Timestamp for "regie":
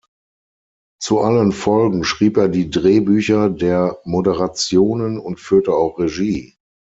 5.99-6.55